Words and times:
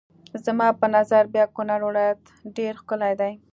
زما 0.45 0.67
په 0.79 0.85
نظر 0.95 1.23
بیا 1.33 1.45
کونړ 1.55 1.79
ولایت 1.87 2.19
ډېر 2.57 2.73
ښکلی 2.81 3.13
دی. 3.21 3.33